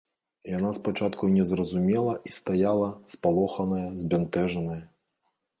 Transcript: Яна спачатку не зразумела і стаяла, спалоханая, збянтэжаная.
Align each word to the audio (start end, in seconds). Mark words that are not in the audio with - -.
Яна 0.51 0.69
спачатку 0.77 1.29
не 1.33 1.43
зразумела 1.49 2.15
і 2.29 2.35
стаяла, 2.39 2.89
спалоханая, 3.15 3.85
збянтэжаная. 4.03 4.83